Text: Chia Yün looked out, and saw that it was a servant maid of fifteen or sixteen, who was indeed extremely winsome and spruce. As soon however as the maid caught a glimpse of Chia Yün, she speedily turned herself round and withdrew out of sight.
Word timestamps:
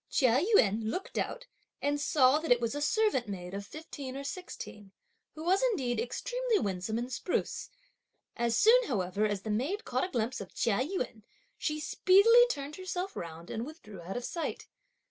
Chia 0.09 0.39
Yün 0.57 0.89
looked 0.89 1.19
out, 1.19 1.45
and 1.79 2.01
saw 2.01 2.39
that 2.39 2.51
it 2.51 2.59
was 2.59 2.73
a 2.73 2.81
servant 2.81 3.27
maid 3.27 3.53
of 3.53 3.63
fifteen 3.67 4.17
or 4.17 4.23
sixteen, 4.23 4.91
who 5.35 5.43
was 5.43 5.61
indeed 5.61 5.99
extremely 5.99 6.57
winsome 6.57 6.97
and 6.97 7.13
spruce. 7.13 7.69
As 8.35 8.57
soon 8.57 8.85
however 8.87 9.27
as 9.27 9.43
the 9.43 9.51
maid 9.51 9.85
caught 9.85 10.03
a 10.03 10.09
glimpse 10.09 10.41
of 10.41 10.55
Chia 10.55 10.79
Yün, 10.79 11.21
she 11.55 11.79
speedily 11.79 12.47
turned 12.49 12.77
herself 12.77 13.15
round 13.15 13.51
and 13.51 13.63
withdrew 13.63 14.01
out 14.01 14.17
of 14.17 14.25
sight. 14.25 14.65